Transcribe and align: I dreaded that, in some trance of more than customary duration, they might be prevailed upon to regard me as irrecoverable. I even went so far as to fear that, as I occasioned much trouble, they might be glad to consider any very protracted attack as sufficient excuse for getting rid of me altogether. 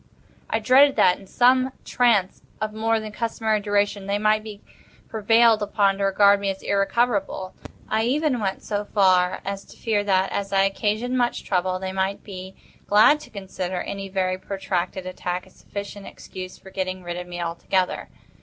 I 0.49 0.57
dreaded 0.57 0.95
that, 0.95 1.19
in 1.19 1.27
some 1.27 1.73
trance 1.85 2.41
of 2.59 2.73
more 2.73 2.99
than 2.99 3.11
customary 3.11 3.59
duration, 3.59 4.07
they 4.07 4.17
might 4.17 4.43
be 4.43 4.59
prevailed 5.09 5.61
upon 5.61 5.99
to 5.99 6.05
regard 6.05 6.39
me 6.39 6.49
as 6.49 6.63
irrecoverable. 6.63 7.53
I 7.87 8.05
even 8.05 8.39
went 8.39 8.63
so 8.63 8.83
far 8.83 9.41
as 9.45 9.63
to 9.65 9.77
fear 9.77 10.03
that, 10.05 10.31
as 10.31 10.51
I 10.51 10.63
occasioned 10.63 11.19
much 11.19 11.43
trouble, 11.43 11.77
they 11.77 11.91
might 11.91 12.23
be 12.23 12.55
glad 12.87 13.19
to 13.19 13.29
consider 13.29 13.81
any 13.83 14.09
very 14.09 14.39
protracted 14.39 15.05
attack 15.05 15.45
as 15.45 15.53
sufficient 15.53 16.07
excuse 16.07 16.57
for 16.57 16.71
getting 16.71 17.03
rid 17.03 17.17
of 17.17 17.27
me 17.27 17.39
altogether. 17.39 18.09